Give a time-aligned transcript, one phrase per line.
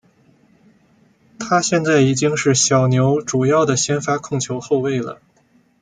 [1.37, 5.21] 他现在已经是小牛主要的先发控球后卫了。